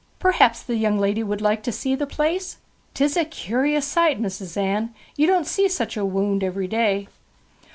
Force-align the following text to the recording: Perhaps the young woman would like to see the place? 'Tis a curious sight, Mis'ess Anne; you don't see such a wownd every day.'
Perhaps 0.17 0.63
the 0.63 0.77
young 0.77 0.97
woman 0.97 1.27
would 1.27 1.41
like 1.41 1.61
to 1.61 1.71
see 1.71 1.93
the 1.93 2.07
place? 2.07 2.57
'Tis 2.95 3.15
a 3.15 3.23
curious 3.23 3.85
sight, 3.85 4.19
Mis'ess 4.19 4.57
Anne; 4.57 4.95
you 5.15 5.27
don't 5.27 5.45
see 5.45 5.69
such 5.69 5.95
a 5.95 5.99
wownd 6.03 6.41
every 6.41 6.65
day.' 6.67 7.07